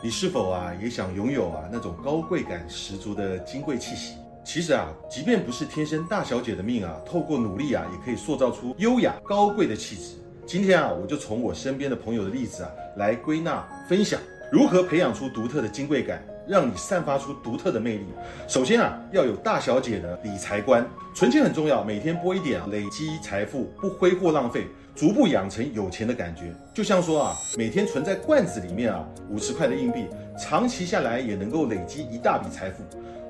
[0.00, 4.14] 你是否啊也想拥有啊那种高贵感十足的金贵气息？
[4.44, 10.14] 其实啊，即便不是天生大小姐的命啊，透过努力啊，也可以塑造出优雅高贵的气质。
[10.46, 14.18] 今天啊，我就从我身边的朋友的例子啊，来归纳分享
[14.50, 18.06] 如何培养出独特的金贵感，让你散发出独特的魅力。
[18.46, 24.68] 首先啊，要有大小姐的理财观，存钱很重要，每天拨一点啊，累积财富，不挥霍浪费，
[24.98, 26.52] 逐步养成有钱的感觉。
[26.74, 32.82] 就像说啊，每天存在罐子里面啊，五十块的硬币，长期下来也能够累积一大笔财富。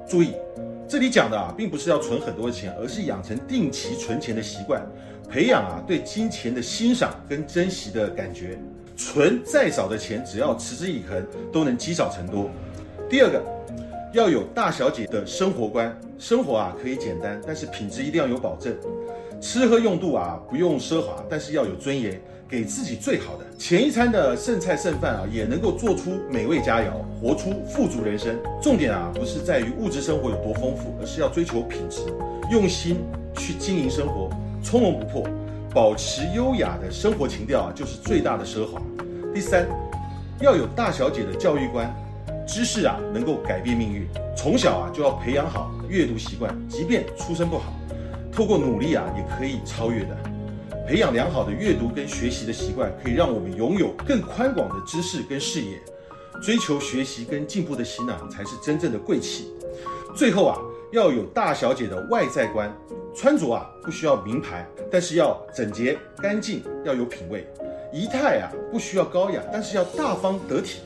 [0.09, 0.33] 注意。
[0.88, 4.83] 这里讲的啊，并不是要存很多钱，而是养成定期存钱的习惯，
[5.29, 8.59] 培养啊对金钱的欣赏跟珍惜的感觉。
[8.96, 12.48] 存再少的钱，只要持之以恒，都能积少成多。
[13.10, 13.45] 第二个，
[14.15, 18.74] 要有大小姐的生活观，生活啊可以简单，但是品质一定要有保证。
[19.41, 22.20] 吃喝用度啊不用奢华，但是要有尊严。
[22.51, 28.35] 给自己最好的前一餐的剩菜剩饭啊，也能够做出美味佳肴，活出富足人生。
[28.63, 32.01] 重点啊，不是在于物质生活有多丰富，而是要追求品质，
[32.51, 32.96] 用心
[33.37, 34.30] 去经营生活，
[34.65, 35.29] 从容不迫，
[35.74, 38.80] 保持优雅的生活情调啊，就是最大的奢华。
[39.35, 39.68] 第三，
[40.41, 41.95] 要有大小姐的教育观，
[42.46, 47.74] 知识啊能够改变命运，从小啊就要培养好阅读习惯，即便出身不好，
[48.39, 50.17] 透过努力啊也可以超越的。
[50.87, 55.77] 培养良好的阅读跟学习的习惯，可以让我们拥有更宽广的知识跟视野。
[56.41, 59.53] 追求学习跟进步的心呢，才是真正的贵气。
[60.15, 60.57] 最后啊，
[60.93, 62.73] 要有大小姐的外在观，
[63.13, 67.44] 穿着啊不需要名牌，但是要整洁干净，要有品味。
[67.93, 70.78] 仪态啊不需要高雅，但是要大方得体，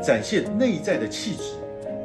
[0.00, 1.42] 展现内在的气质。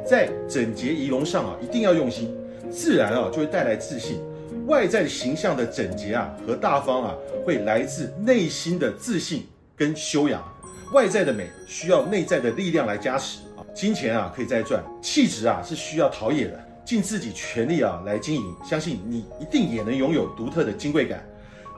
[0.04, 2.36] 在整洁仪容上啊，一定要用心，
[2.68, 4.20] 自然啊就会带来自信。
[4.68, 10.44] 外在形象的整洁啊和大方啊，会来自内心的自信跟修养。
[10.92, 13.64] 外在的美需要内在的力量来加持啊。
[13.74, 16.64] 金钱啊可以再赚，气质啊是需要陶冶的。
[16.84, 21.22] 尽自己全力啊来经营，相信你一定也能拥有独特的金贵感。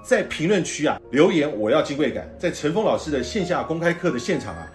[0.05, 4.67] 在评论区啊留言我要金贵感，在陈峰老师的线下公开课的现场啊，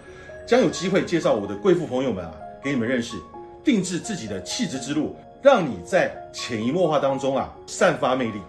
[0.46, 2.32] 将有机会介绍我的贵妇朋友们啊
[2.62, 3.16] 给你们认识，
[3.62, 5.16] 定制自己的气质之路。
[5.42, 8.40] 让你在潜移默化当中啊，散发魅力。